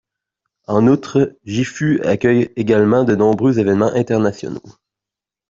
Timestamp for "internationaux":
3.93-4.63